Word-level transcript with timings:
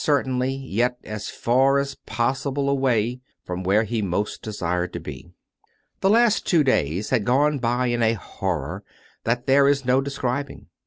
certainly, 0.03 0.51
yet 0.55 0.97
as 1.03 1.29
far 1.29 1.77
as 1.77 1.93
possible 1.93 2.67
away 2.71 3.19
from 3.45 3.61
where 3.61 3.83
he 3.83 4.01
most 4.01 4.41
desired 4.41 4.91
to 4.91 4.99
be. 4.99 5.29
The 5.99 6.09
last 6.09 6.47
two 6.47 6.63
days 6.63 7.11
had 7.11 7.23
gone 7.23 7.59
by 7.59 7.85
in 7.85 8.01
a 8.01 8.13
horror 8.13 8.83
that 9.25 9.45
there 9.45 9.67
is 9.67 9.85
no 9.85 10.01
describing. 10.01 10.65